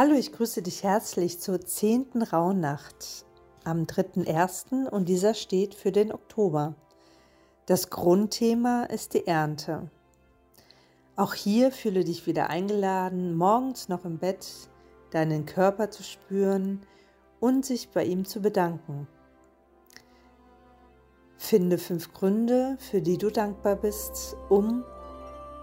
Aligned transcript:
Hallo, 0.00 0.14
ich 0.14 0.30
grüße 0.30 0.62
dich 0.62 0.84
herzlich 0.84 1.40
zur 1.40 1.60
zehnten 1.60 2.22
Rauhnacht 2.22 3.26
am 3.64 3.82
3.1. 3.82 4.88
und 4.88 5.08
dieser 5.08 5.34
steht 5.34 5.74
für 5.74 5.90
den 5.90 6.12
Oktober. 6.12 6.76
Das 7.66 7.90
Grundthema 7.90 8.84
ist 8.84 9.14
die 9.14 9.26
Ernte. 9.26 9.90
Auch 11.16 11.34
hier 11.34 11.72
fühle 11.72 12.04
dich 12.04 12.28
wieder 12.28 12.48
eingeladen, 12.48 13.34
morgens 13.34 13.88
noch 13.88 14.04
im 14.04 14.18
Bett 14.18 14.46
deinen 15.10 15.46
Körper 15.46 15.90
zu 15.90 16.04
spüren 16.04 16.86
und 17.40 17.66
sich 17.66 17.88
bei 17.88 18.04
ihm 18.04 18.24
zu 18.24 18.40
bedanken. 18.40 19.08
Finde 21.38 21.76
fünf 21.76 22.12
Gründe, 22.12 22.76
für 22.78 23.02
die 23.02 23.18
du 23.18 23.30
dankbar 23.30 23.74
bist, 23.74 24.36
um 24.48 24.84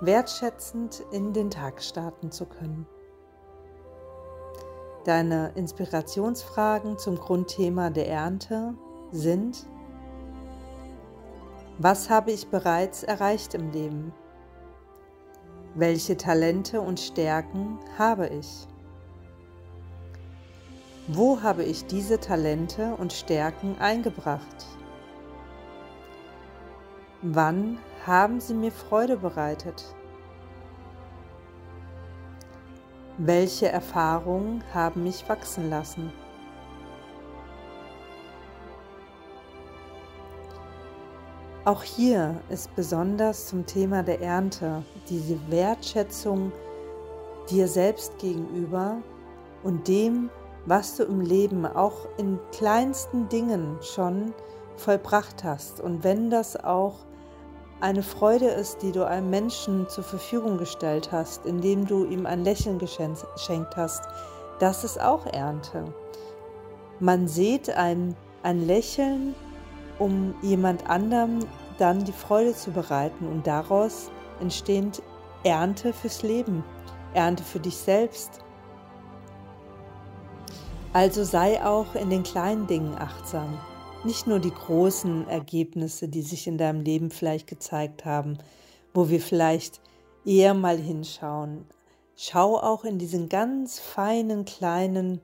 wertschätzend 0.00 1.02
in 1.10 1.32
den 1.32 1.50
Tag 1.50 1.82
starten 1.82 2.30
zu 2.30 2.46
können. 2.46 2.86
Deine 5.10 5.50
Inspirationsfragen 5.56 6.96
zum 6.96 7.16
Grundthema 7.16 7.90
der 7.90 8.06
Ernte 8.06 8.74
sind, 9.10 9.66
was 11.78 12.08
habe 12.08 12.30
ich 12.30 12.46
bereits 12.46 13.02
erreicht 13.02 13.54
im 13.54 13.72
Leben? 13.72 14.12
Welche 15.74 16.16
Talente 16.16 16.80
und 16.80 17.00
Stärken 17.00 17.80
habe 17.98 18.28
ich? 18.28 18.68
Wo 21.08 21.42
habe 21.42 21.64
ich 21.64 21.86
diese 21.86 22.20
Talente 22.20 22.94
und 22.94 23.12
Stärken 23.12 23.76
eingebracht? 23.80 24.64
Wann 27.20 27.78
haben 28.06 28.40
sie 28.40 28.54
mir 28.54 28.70
Freude 28.70 29.16
bereitet? 29.16 29.92
Welche 33.18 33.68
Erfahrungen 33.68 34.64
haben 34.72 35.02
mich 35.02 35.28
wachsen 35.28 35.68
lassen? 35.68 36.12
Auch 41.64 41.82
hier 41.82 42.40
ist 42.48 42.74
besonders 42.74 43.46
zum 43.46 43.66
Thema 43.66 44.02
der 44.02 44.22
Ernte 44.22 44.82
diese 45.10 45.38
Wertschätzung 45.50 46.52
dir 47.50 47.68
selbst 47.68 48.18
gegenüber 48.18 48.96
und 49.62 49.86
dem, 49.86 50.30
was 50.64 50.96
du 50.96 51.04
im 51.04 51.20
Leben 51.20 51.66
auch 51.66 52.08
in 52.16 52.38
kleinsten 52.52 53.28
Dingen 53.28 53.76
schon 53.82 54.32
vollbracht 54.76 55.44
hast. 55.44 55.80
Und 55.80 56.02
wenn 56.02 56.30
das 56.30 56.56
auch 56.56 57.04
eine 57.80 58.02
Freude 58.02 58.46
ist, 58.46 58.82
die 58.82 58.92
du 58.92 59.06
einem 59.06 59.30
Menschen 59.30 59.88
zur 59.88 60.04
Verfügung 60.04 60.58
gestellt 60.58 61.10
hast, 61.12 61.46
indem 61.46 61.86
du 61.86 62.04
ihm 62.04 62.26
ein 62.26 62.44
Lächeln 62.44 62.78
geschenkt 62.78 63.76
hast, 63.76 64.02
das 64.58 64.84
ist 64.84 65.00
auch 65.00 65.26
Ernte. 65.26 65.84
Man 66.98 67.26
sieht 67.26 67.70
ein, 67.70 68.14
ein 68.42 68.66
Lächeln, 68.66 69.34
um 69.98 70.34
jemand 70.42 70.88
anderem 70.88 71.40
dann 71.78 72.04
die 72.04 72.12
Freude 72.12 72.54
zu 72.54 72.70
bereiten 72.70 73.26
und 73.26 73.46
daraus 73.46 74.10
entsteht 74.40 75.02
Ernte 75.42 75.94
fürs 75.94 76.22
Leben, 76.22 76.62
Ernte 77.14 77.42
für 77.42 77.60
dich 77.60 77.76
selbst. 77.76 78.40
Also 80.92 81.24
sei 81.24 81.64
auch 81.64 81.94
in 81.94 82.10
den 82.10 82.22
kleinen 82.22 82.66
Dingen 82.66 82.94
achtsam. 82.98 83.58
Nicht 84.02 84.26
nur 84.26 84.38
die 84.38 84.52
großen 84.52 85.28
Ergebnisse, 85.28 86.08
die 86.08 86.22
sich 86.22 86.46
in 86.46 86.56
deinem 86.56 86.80
Leben 86.80 87.10
vielleicht 87.10 87.46
gezeigt 87.46 88.06
haben, 88.06 88.38
wo 88.94 89.10
wir 89.10 89.20
vielleicht 89.20 89.82
eher 90.24 90.54
mal 90.54 90.78
hinschauen. 90.78 91.66
Schau 92.16 92.56
auch 92.56 92.84
in 92.84 92.98
diesen 92.98 93.28
ganz 93.28 93.78
feinen, 93.78 94.46
kleinen, 94.46 95.20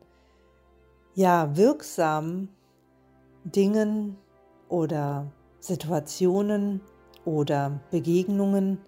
ja, 1.15 1.57
wirksamen 1.57 2.51
Dingen 3.45 4.19
oder 4.69 5.33
Situationen 5.59 6.83
oder 7.25 7.81
Begegnungen, 7.91 8.79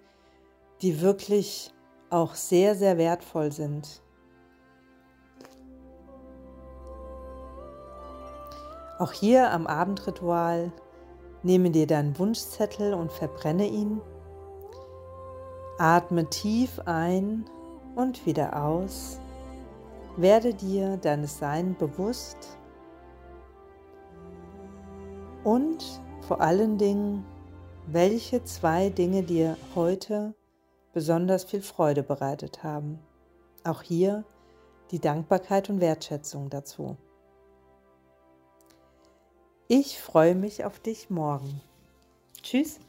die 0.83 1.01
wirklich 1.01 1.73
auch 2.11 2.35
sehr, 2.35 2.75
sehr 2.75 2.99
wertvoll 2.99 3.53
sind. 3.53 4.03
Auch 8.99 9.13
hier 9.13 9.53
am 9.53 9.69
Abendritual 9.69 10.73
nehme 11.45 11.71
dir 11.71 11.87
deinen 11.87 12.19
Wunschzettel 12.19 12.95
und 12.95 13.13
verbrenne 13.13 13.67
ihn. 13.67 14.01
Atme 15.79 16.29
tief 16.29 16.81
ein 16.85 17.45
und 17.95 18.27
wieder 18.27 18.61
aus. 18.61 19.21
Werde 20.17 20.53
dir 20.53 20.97
deines 20.97 21.39
Sein 21.39 21.77
bewusst 21.79 22.59
und 25.45 26.03
vor 26.27 26.41
allen 26.41 26.77
Dingen, 26.77 27.25
welche 27.87 28.43
zwei 28.43 28.91
Dinge 28.91 29.23
dir 29.23 29.57
heute 29.77 30.35
besonders 30.93 31.45
viel 31.45 31.63
Freude 31.63 32.03
bereitet 32.03 32.65
haben. 32.65 32.99
Auch 33.63 33.83
hier 33.83 34.25
die 34.91 34.99
Dankbarkeit 34.99 35.71
und 35.71 35.81
Wertschätzung 35.81 36.51
dazu. 36.51 36.97
Ich 39.71 40.01
freue 40.01 40.35
mich 40.35 40.65
auf 40.65 40.81
dich 40.81 41.11
morgen. 41.11 41.61
Tschüss. 42.43 42.81